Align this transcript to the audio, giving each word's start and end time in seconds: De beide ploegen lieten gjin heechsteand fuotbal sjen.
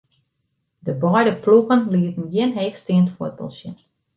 De 0.79 0.93
beide 1.03 1.33
ploegen 1.41 1.85
lieten 1.93 2.25
gjin 2.31 2.51
heechsteand 2.59 3.09
fuotbal 3.15 3.51
sjen. 3.57 3.75